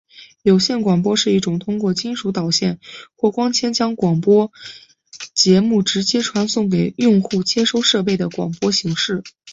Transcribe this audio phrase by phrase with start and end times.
[0.41, 2.79] 有线广播是一种通过金属导线
[3.15, 4.51] 或光纤将广播
[5.35, 9.21] 节目直接传送给用户接收设备的广播形式。